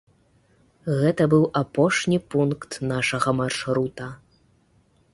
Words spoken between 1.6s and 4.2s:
апошні пункт нашага маршрута.